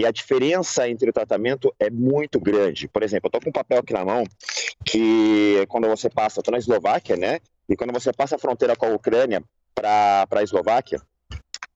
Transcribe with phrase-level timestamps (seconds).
[0.00, 2.88] e a diferença entre o tratamento é muito grande.
[2.88, 4.24] Por exemplo, eu estou com um papel aqui na mão
[4.82, 7.38] que quando você passa, estou na Eslováquia, né?
[7.68, 9.44] E quando você passa a fronteira com a Ucrânia
[9.74, 11.02] para a Eslováquia,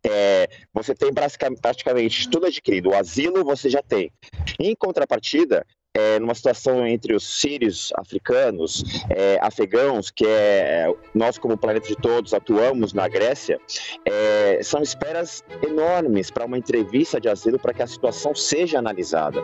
[0.02, 2.88] é, você tem praticamente tudo adquirido.
[2.88, 4.10] O asilo você já tem.
[4.58, 11.56] Em contrapartida, é, numa situação entre os sírios africanos, é, afegãos, que é nós como
[11.56, 13.60] planeta de todos atuamos na Grécia,
[14.04, 19.40] é, são esperas enormes para uma entrevista de asilo para que a situação seja analisada.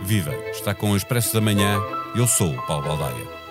[0.00, 0.34] Viva!
[0.50, 1.80] Está com o Expresso da Manhã.
[2.16, 3.45] Eu sou o Paulo Baldaia.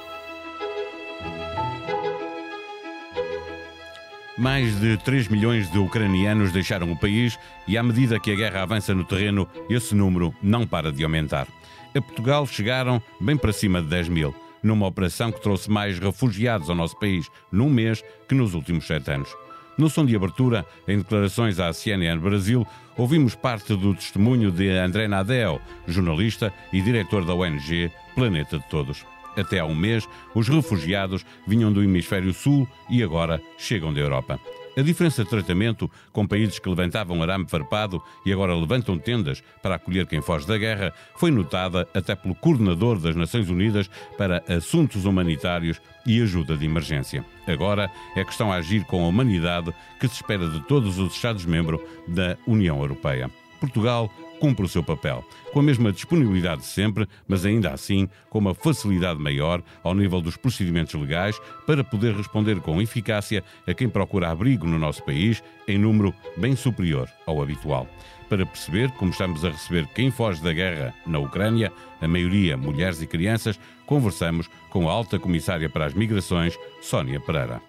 [4.38, 8.64] Mais de 3 milhões de ucranianos deixaram o país e, à medida que a guerra
[8.64, 11.48] avança no terreno, esse número não para de aumentar.
[11.96, 16.70] A Portugal chegaram bem para cima de 10 mil, numa operação que trouxe mais refugiados
[16.70, 19.34] ao nosso país num mês que nos últimos sete anos.
[19.78, 25.08] No som de abertura, em declarações à CNN Brasil, ouvimos parte do testemunho de André
[25.08, 29.06] Nadel, jornalista e diretor da ONG Planeta de Todos.
[29.38, 34.40] Até há um mês, os refugiados vinham do hemisfério sul e agora chegam da Europa.
[34.78, 39.76] A diferença de tratamento com países que levantavam arame farpado e agora levantam tendas para
[39.76, 45.06] acolher quem foge da guerra foi notada até pelo coordenador das Nações Unidas para Assuntos
[45.06, 47.24] Humanitários e Ajuda de Emergência.
[47.48, 51.80] Agora é questão a agir com a humanidade que se espera de todos os Estados-membros
[52.06, 53.32] da União Europeia.
[53.62, 58.40] Portugal cumpre o seu papel, com a mesma disponibilidade de sempre, mas ainda assim com
[58.40, 63.90] uma facilidade maior ao nível dos procedimentos legais para poder responder com eficácia a quem
[63.90, 67.88] procura abrigo no nosso país em número bem superior ao habitual.
[68.30, 73.02] Para perceber como estamos a receber quem foge da guerra na Ucrânia, a maioria mulheres
[73.02, 77.62] e crianças, conversamos com a alta comissária para as migrações, Sónia Pereira.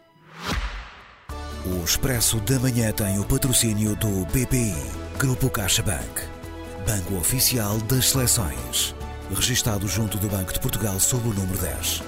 [1.66, 4.74] O Expresso da Manhã tem o patrocínio do BPI,
[5.18, 6.35] Grupo CaixaBank
[6.86, 8.94] Banco Oficial das Seleções.
[9.34, 12.00] Registado junto do Banco de Portugal sob o número 10.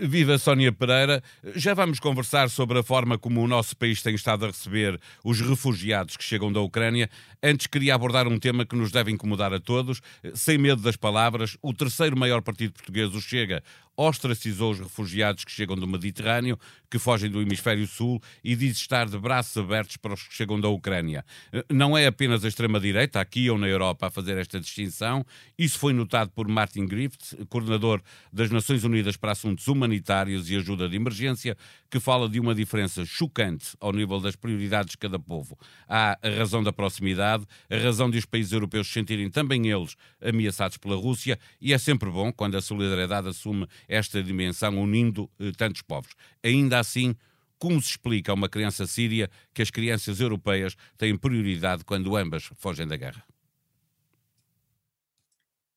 [0.00, 1.22] Viva Sónia Pereira.
[1.54, 5.40] Já vamos conversar sobre a forma como o nosso país tem estado a receber os
[5.40, 7.10] refugiados que chegam da Ucrânia.
[7.42, 10.00] Antes queria abordar um tema que nos deve incomodar a todos.
[10.34, 13.62] Sem medo das palavras, o terceiro maior partido português, o Chega,
[13.96, 16.58] ostracizou os refugiados que chegam do Mediterrâneo,
[16.90, 20.60] que fogem do hemisfério sul e diz estar de braços abertos para os que chegam
[20.60, 21.24] da Ucrânia.
[21.70, 25.24] Não é apenas a extrema-direita, aqui ou na Europa, a fazer esta distinção.
[25.58, 28.02] Isso foi notado por Martin Griffiths, coordenador
[28.32, 31.56] das Nações Unidas para Assuntos Humanitários e Ajuda de Emergência,
[31.90, 35.58] que fala de uma diferença chocante ao nível das prioridades de cada povo.
[35.88, 39.96] Há a razão da proximidade, a razão de os países europeus se sentirem também eles
[40.20, 45.52] ameaçados pela Rússia, e é sempre bom quando a solidariedade assume esta dimensão, unindo eh,
[45.56, 46.14] tantos povos.
[46.42, 47.14] Ainda assim,
[47.58, 52.50] como se explica a uma criança síria que as crianças europeias têm prioridade quando ambas
[52.56, 53.24] fogem da guerra?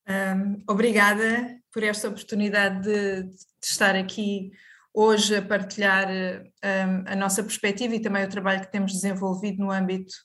[0.09, 4.51] Um, obrigada por esta oportunidade de, de, estar aqui
[4.91, 9.71] hoje a partilhar um, a nossa perspectiva e também o trabalho que temos desenvolvido no
[9.71, 10.15] âmbito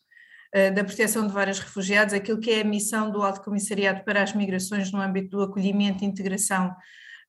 [0.56, 4.22] uh, da proteção de vários refugiados, aquilo que é a missão do Alto Comissariado para
[4.22, 6.74] as Migrações no âmbito do acolhimento e integração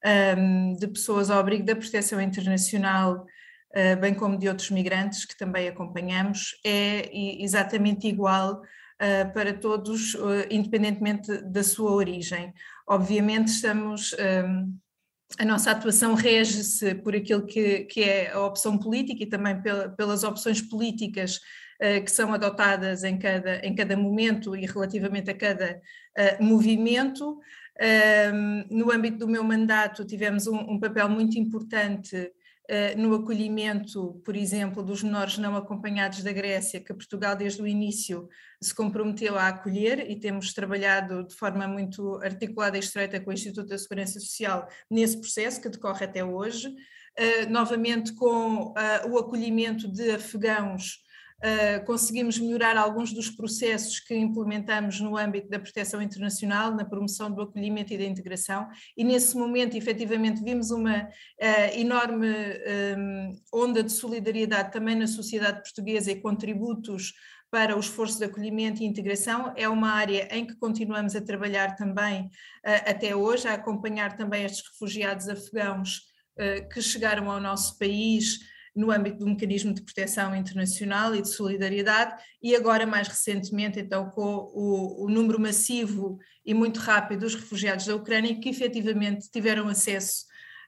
[0.05, 3.25] um, de pessoas ao abrigo da proteção internacional,
[3.75, 7.09] uh, bem como de outros migrantes que também acompanhamos, é
[7.41, 12.53] exatamente igual uh, para todos, uh, independentemente da sua origem.
[12.87, 14.13] Obviamente, estamos.
[14.13, 14.77] Um,
[15.39, 19.89] a nossa atuação rege-se por aquilo que, que, é a opção política e também pela,
[19.89, 21.39] pelas opções políticas
[22.05, 25.81] que são adotadas em cada, em cada momento e relativamente a cada
[26.39, 27.39] movimento.
[28.69, 32.31] No âmbito do meu mandato, tivemos um, um papel muito importante
[32.69, 37.67] uh, no acolhimento, por exemplo, dos menores não acompanhados da Grécia, que Portugal, desde o
[37.67, 38.27] início,
[38.61, 43.33] se comprometeu a acolher e temos trabalhado de forma muito articulada e estreita com o
[43.33, 46.67] Instituto da Segurança Social nesse processo que decorre até hoje.
[46.69, 51.04] Uh, novamente, com uh, o acolhimento de afegãos
[51.85, 57.41] conseguimos melhorar alguns dos processos que implementamos no âmbito da proteção internacional, na promoção do
[57.41, 62.27] acolhimento e da integração, e nesse momento, efetivamente, vimos uma uh, enorme
[62.97, 67.13] um, onda de solidariedade também na sociedade portuguesa e contributos
[67.51, 69.53] para o esforço de acolhimento e integração.
[69.55, 72.29] É uma área em que continuamos a trabalhar também
[72.63, 76.01] até hoje, a acompanhar também estes refugiados afegãos
[76.73, 78.39] que chegaram ao nosso país
[78.75, 84.09] no âmbito do mecanismo de proteção internacional e de solidariedade, e agora, mais recentemente, então,
[84.09, 89.67] com o, o número massivo e muito rápido dos refugiados da Ucrânia que efetivamente tiveram
[89.67, 90.25] acesso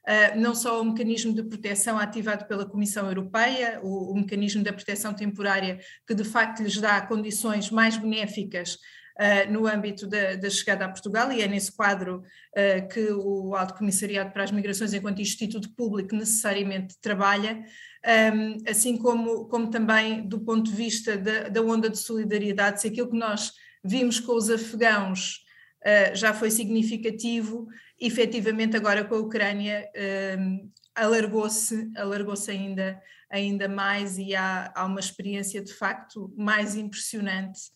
[0.07, 4.71] uh, não só o mecanismo de proteção ativado pela Comissão Europeia, o, o mecanismo da
[4.71, 8.77] proteção temporária, que de facto lhes dá condições mais benéficas
[9.19, 13.55] Uh, no âmbito da, da, chegada a Portugal, e é nesse quadro uh, que o
[13.55, 17.65] Alto Comissariado para as Migrações, enquanto Instituto Público, necessariamente trabalha,
[18.07, 22.87] um, assim como, como também do ponto de vista da, da onda de solidariedade, se
[22.87, 23.53] aquilo que nós
[23.83, 25.43] vimos com os afegãos
[25.83, 27.67] uh, já foi significativo,
[27.99, 34.99] efetivamente agora com a Ucrânia uh, alargou-se alargou ainda, ainda mais e há, há uma
[34.99, 37.75] experiência de facto mais impressionante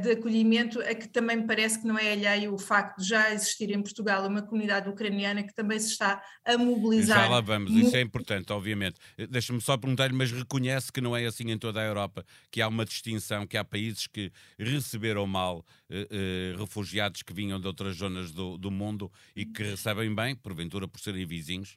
[0.00, 3.32] de acolhimento, a que também me parece que não é alheio o facto de já
[3.32, 7.24] existir em Portugal uma comunidade ucraniana que também se está a mobilizar.
[7.24, 8.96] Já lá vamos, isso é importante, obviamente.
[9.18, 12.62] Eh, deixa-me só perguntar-lhe, mas reconhece que não é assim em toda a Europa, que
[12.62, 17.66] há uma distinção, que há países que receberam mal uh, uh, refugiados que vinham de
[17.66, 21.76] outras zonas do, do mundo e que recebem bem, porventura por serem vizinhos?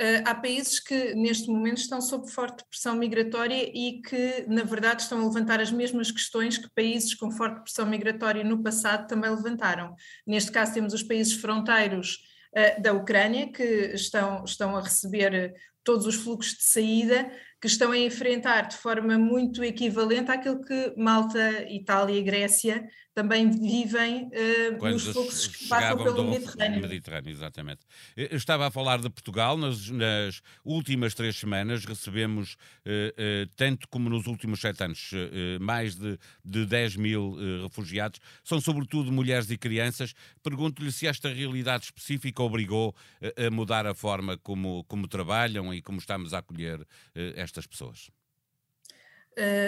[0.00, 5.02] Uh, há países que neste momento estão sob forte pressão migratória e que, na verdade,
[5.02, 9.30] estão a levantar as mesmas questões que países com forte pressão migratória no passado também
[9.30, 9.94] levantaram.
[10.26, 12.18] Neste caso, temos os países fronteiros
[12.56, 13.62] uh, da Ucrânia, que
[13.94, 15.54] estão, estão a receber
[15.84, 17.30] todos os fluxos de saída,
[17.60, 23.48] que estão a enfrentar de forma muito equivalente àquilo que Malta, Itália e Grécia também
[23.48, 26.80] vivem uh, nos fluxos que passam pelo Mediterrâneo.
[26.80, 27.30] Mediterrâneo.
[27.30, 27.80] Exatamente.
[28.16, 33.88] Eu estava a falar de Portugal, nas, nas últimas três semanas recebemos, uh, uh, tanto
[33.88, 35.12] como nos últimos sete anos,
[35.60, 40.14] mais de, de 10 mil refugiados, são sobretudo mulheres e crianças.
[40.42, 42.94] Pergunto-lhe se esta realidade específica obrigou
[43.36, 46.84] a mudar a forma como, como trabalham e como estamos a acolher
[47.36, 48.10] estas pessoas.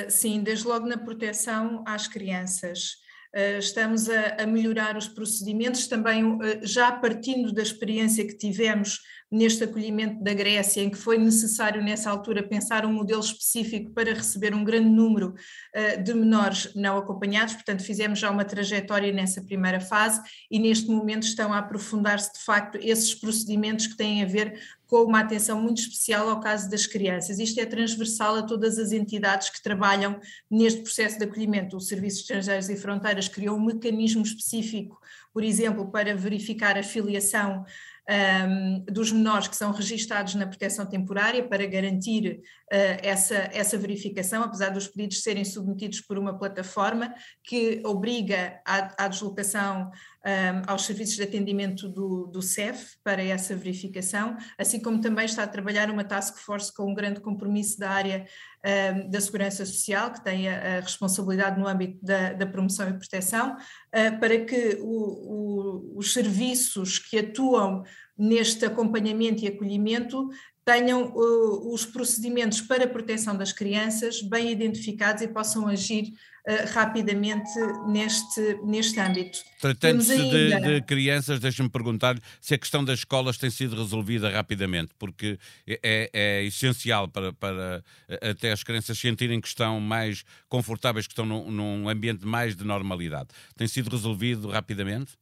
[0.08, 3.05] sim, desde logo na proteção às crianças.
[3.36, 9.00] Eh, estamos a, a, melhorar os procedimentos, também eh, já partindo da experiência que tivemos
[9.30, 14.14] neste acolhimento da Grécia, em que foi necessário nessa altura pensar um modelo específico para
[14.14, 15.34] receber um grande número
[15.74, 20.20] uh, de menores não acompanhados, portanto fizemos já uma trajetória nessa primeira fase
[20.50, 25.02] e neste momento estão a aprofundar-se de facto esses procedimentos que têm a ver com
[25.02, 27.38] uma atenção muito especial ao caso das crianças.
[27.38, 31.76] Isto é transversal a todas as entidades que trabalham neste processo de acolhimento.
[31.76, 35.00] O Serviço de Estrangeiros e Fronteiras criou um mecanismo específico,
[35.32, 37.64] por exemplo, para verificar a filiação
[38.08, 42.40] um, dos menores que são registados na proteção temporária para garantir
[42.70, 47.14] essa, essa verificação, apesar dos pedidos serem submetidos por uma plataforma
[47.44, 49.90] que obriga à, deslocação
[50.26, 55.44] um, aos serviços de atendimento do, do CEF para essa verificação, assim como também está
[55.44, 58.26] a trabalhar uma task force com um grande compromisso da área
[58.64, 62.98] um, da segurança social, que tem a, a responsabilidade no âmbito da, da promoção e
[62.98, 67.84] proteção, uh, para que o, o, os serviços que atuam
[68.18, 70.28] neste acompanhamento e acolhimento
[70.66, 76.72] tenham uh, os procedimentos para a proteção das crianças bem identificados e possam agir uh,
[76.74, 77.48] rapidamente
[77.86, 79.38] neste, neste âmbito.
[79.60, 80.60] Tratando-se ainda...
[80.60, 85.38] de, de, crianças, deixa-me perguntar se a questão das escolas tem sido resolvida rapidamente, porque
[85.68, 87.84] é, é essencial para, para
[88.20, 92.64] até as crianças sentirem que estão mais confortáveis, que estão num, num ambiente mais de
[92.64, 93.28] normalidade.
[93.56, 95.12] Tem sido resolvido rapidamente?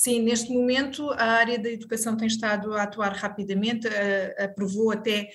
[0.00, 3.86] Sim, neste momento a área da educação tem estado a atuar rapidamente,
[4.38, 5.28] aprovou até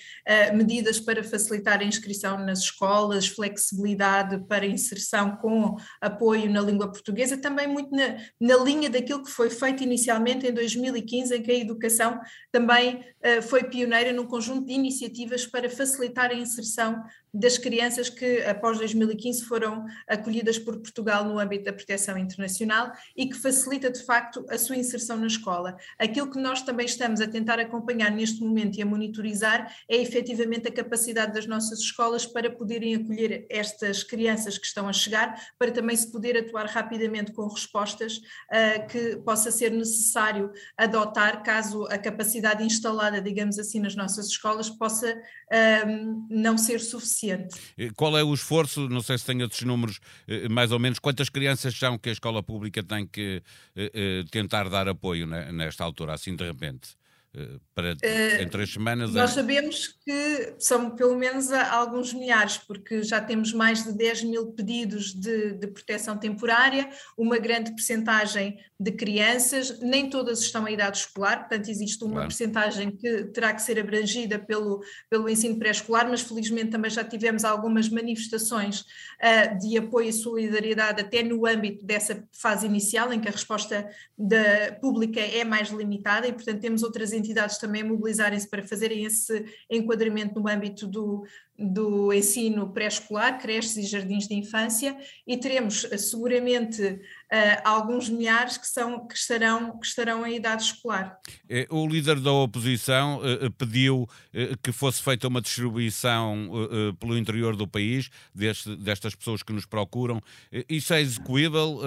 [0.54, 7.36] medidas para facilitar a inscrição nas escolas, flexibilidade para inserção com apoio na língua portuguesa,
[7.36, 11.58] também muito na, na linha daquilo que foi feito inicialmente em 2015, em que a
[11.58, 12.18] educação
[12.50, 17.04] também uh, foi pioneira num conjunto de iniciativas para facilitar a inserção
[17.38, 23.28] das crianças que após 2015 foram acolhidas por Portugal no âmbito da proteção internacional e
[23.28, 25.76] que facilita de facto a sua inserção na escola.
[25.98, 30.68] Aquilo que nós também estamos a tentar acompanhar neste momento e a monitorizar é efetivamente
[30.68, 35.70] a capacidade das nossas escolas para poderem acolher estas crianças que estão a chegar, para
[35.70, 41.98] também se poder atuar rapidamente com respostas uh, que possa ser necessário adotar caso a
[41.98, 47.92] capacidade instalada, digamos assim, nas nossas escolas possa uh, não ser suficiente suficiente.
[47.94, 48.88] Qual é o esforço?
[48.88, 52.12] Não sei se tem outros números, eh, mais ou menos, quantas crianças são que a
[52.12, 53.42] escola pública tem que
[53.74, 56.96] eh, eh, tentar dar apoio nesta altura, assim de repente?
[57.36, 57.94] Eh, para
[58.40, 59.12] em três semanas.
[59.12, 64.46] Nós sabemos que são pelo menos alguns milhares, porque já temos mais de 10 mil
[64.52, 66.88] pedidos de, de proteção temporária,
[67.18, 72.28] uma grande percentagem de crianças, nem todas estão em idade escolar, portanto existe uma claro.
[72.28, 77.44] percentagem que terá que ser abrangida pelo, pelo ensino pré-escolar, mas felizmente também já tivemos
[77.44, 83.28] algumas manifestações uh, de apoio e solidariedade até no âmbito dessa fase inicial, em que
[83.28, 87.25] a resposta da pública é mais limitada e portanto temos outras entidades
[87.58, 91.24] também a mobilizarem-se para fazerem esse enquadramento no âmbito do,
[91.58, 97.00] do ensino pré-escolar, creches e jardins de infância, e teremos eh, seguramente
[97.32, 101.18] uh, alguns milhares que, são, que, estarão, que estarão em idade escolar.
[101.48, 106.50] Eh, o líder da oposição uh, pediu uh, que fosse feita uma distribuição
[106.98, 110.20] pelo interior do país deste, destas pessoas que nos procuram.
[110.68, 111.80] Isso é execuível?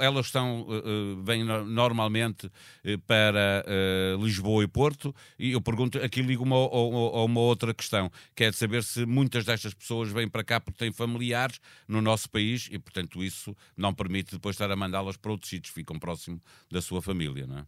[0.00, 0.66] elas estão,
[1.24, 2.50] vêm normalmente
[3.06, 3.64] para
[4.20, 5.14] Lisboa e Porto?
[5.38, 9.44] E eu pergunto, aqui ligo uma, uma outra questão, que é de saber se muitas
[9.44, 13.94] destas pessoas vêm para cá porque têm familiares no nosso país e, portanto, isso não
[13.94, 16.40] permite depois estar a mandá-las para outros sítios, ficam próximo
[16.70, 17.66] da sua família, não é?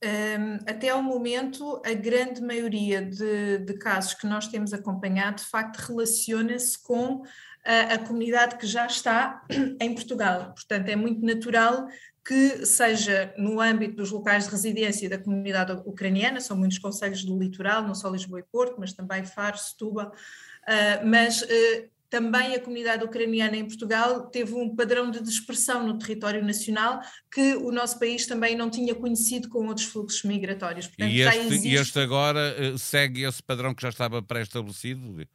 [0.00, 5.48] Um, até ao momento, a grande maioria de, de, casos que nós temos acompanhado, de
[5.48, 7.24] facto, relaciona-se com
[7.64, 9.42] a, a, comunidade que já está
[9.80, 10.52] em Portugal.
[10.54, 11.88] Portanto, é muito natural
[12.24, 17.36] que seja no âmbito dos locais de residência da comunidade ucraniana, são muitos conselhos do
[17.36, 22.60] litoral, não só Lisboa e Porto, mas também Faro, Setúbal, uh, mas uh, também a
[22.60, 27.00] comunidade ucraniana em Portugal teve um padrão de dispersão no território nacional
[27.30, 30.86] que o nosso país também não tinha conhecido com outros fluxos migratórios.
[30.86, 31.68] Portanto, e, este, existe...
[31.68, 35.26] e este agora uh, segue esse padrão que já estava pré-estabelecido?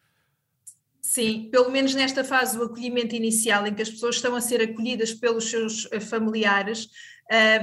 [1.01, 4.61] Sim, pelo menos nesta fase do acolhimento inicial, em que as pessoas estão a ser
[4.61, 6.87] acolhidas pelos seus eh, familiares,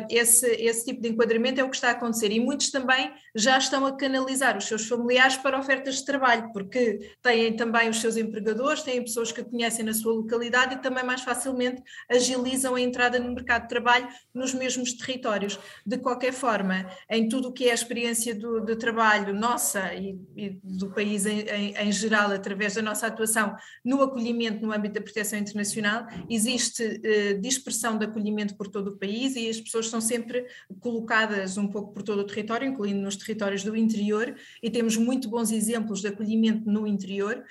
[0.08, 2.30] esse, esse tipo de enquadramento é o que está a acontecer.
[2.32, 7.14] E muitos também já estão a canalizar os seus familiares para ofertas de trabalho, porque
[7.22, 11.22] têm também os seus empregadores, têm pessoas que conhecem na sua localidade e também mais
[11.22, 15.58] facilmente agilizam a entrada no mercado de trabalho nos mesmos territórios.
[15.86, 20.18] De qualquer forma, em tudo o que é a experiência do, de trabalho nossa e,
[20.36, 24.94] e do país em, em, em, geral, através da nossa atuação no acolhimento no âmbito
[24.94, 29.88] da proteção internacional, existe eh, dispersão de acolhimento por todo o país e as pessoas
[29.88, 30.46] são sempre
[30.80, 35.28] colocadas um pouco por todo o território, incluindo nos territórios do interior, e temos muito
[35.28, 37.44] bons exemplos de acolhimento no interior,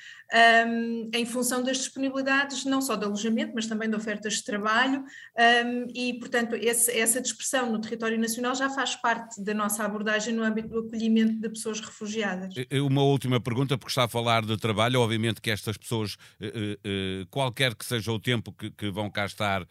[0.67, 5.03] um, em função das disponibilidades, não só de alojamento, mas também de ofertas de trabalho,
[5.03, 10.33] um, e, portanto, esse, essa dispersão no território nacional já faz parte da nossa abordagem
[10.33, 12.53] no âmbito do acolhimento de pessoas refugiadas.
[12.71, 16.79] Uma última pergunta, porque está a falar de trabalho, obviamente que estas pessoas, eh, eh,
[16.83, 19.67] eh, qualquer que seja o tempo que, que vão cá estar,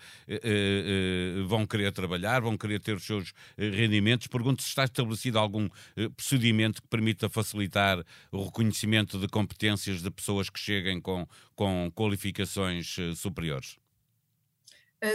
[1.47, 4.27] vão querer trabalhar trabalhar, vão querer ter os seus eh, rendimentos.
[4.27, 10.11] Pergunto se está estabelecido algum eh, procedimento que permita facilitar o reconhecimento de competências de
[10.11, 13.79] pessoas que cheguem com, com qualificações eh, superiores.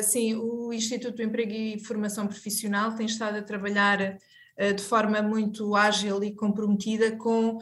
[0.02, 4.18] Sim, o Instituto do Emprego e Formação Profissional tem estado a trabalhar
[4.58, 7.60] de forma muito ágil e comprometida com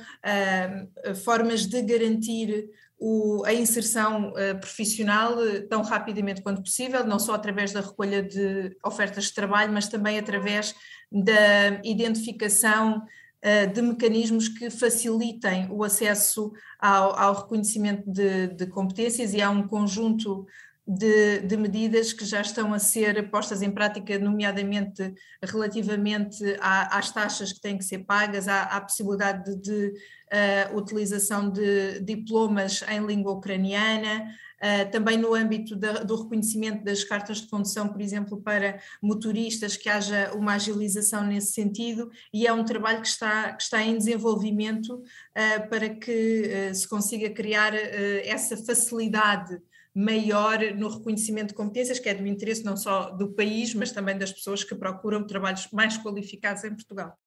[1.24, 2.70] formas de garantir
[3.04, 8.22] o, a inserção uh, profissional uh, tão rapidamente quanto possível, não só através da recolha
[8.22, 10.76] de ofertas de trabalho, mas também através
[11.12, 19.34] da identificação uh, de mecanismos que facilitem o acesso ao, ao reconhecimento de, de, competências
[19.34, 20.46] e há um conjunto
[20.94, 27.12] de, de, medidas que já estão a ser postas em prática, nomeadamente relativamente à, às
[27.12, 32.84] taxas que têm que ser pagas, à, à possibilidade de, de uh, utilização de diplomas
[32.90, 38.02] em língua ucraniana, uh, também no âmbito da, do reconhecimento das cartas de condução, por
[38.02, 43.54] exemplo, para motoristas, que haja uma agilização nesse sentido, e é um trabalho que está,
[43.54, 49.62] que está em desenvolvimento uh, para que se consiga criar essa facilidade
[49.94, 54.18] maior no reconhecimento de competências, que é do interesse não só do país, mas também
[54.18, 57.18] das pessoas que procuram trabalhos mais qualificados em Portugal.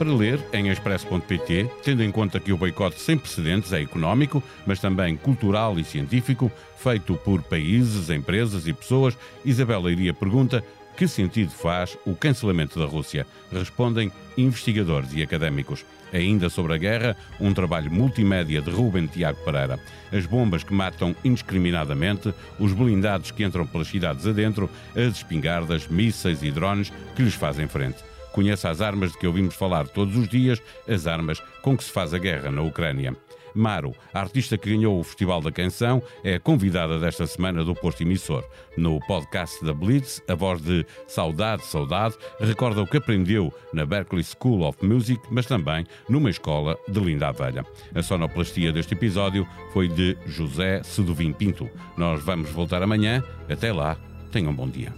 [0.00, 4.80] Para ler em expresso.pt, tendo em conta que o boicote sem precedentes é económico, mas
[4.80, 9.14] também cultural e científico, feito por países, empresas e pessoas,
[9.44, 10.64] Isabela Iria pergunta
[10.96, 13.26] que sentido faz o cancelamento da Rússia?
[13.52, 15.84] Respondem investigadores e académicos.
[16.12, 19.78] Ainda sobre a guerra, um trabalho multimédia de Ruben Tiago Pereira.
[20.12, 26.42] As bombas que matam indiscriminadamente, os blindados que entram pelas cidades adentro, as espingardas, mísseis
[26.42, 28.02] e drones que lhes fazem frente.
[28.32, 31.90] conheça as armas de que ouvimos falar todos os dias, as armas com que se
[31.90, 33.16] faz a guerra na Ucrânia.
[33.54, 38.02] Maro, a artista que ganhou o Festival da Canção, é convidada desta semana do posto
[38.02, 38.44] emissor.
[38.76, 44.24] No podcast da Blitz, a voz de Saudade, Saudade recorda o que aprendeu na Berklee
[44.24, 47.64] School of Music, mas também numa escola de Linda Avelha.
[47.94, 51.68] A sonoplastia deste episódio foi de José Seduvim Pinto.
[51.96, 53.22] Nós vamos voltar amanhã.
[53.48, 53.96] Até lá,
[54.30, 54.92] tenham um bom dia.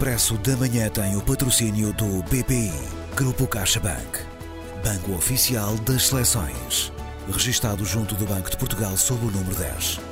[0.00, 2.72] Expresso da Manhã tem o patrocínio do BPI,
[3.14, 4.20] Grupo CaixaBank,
[4.82, 6.90] Banco Oficial das Seleções,
[7.30, 10.09] registado junto do Banco de Portugal sob o número 10.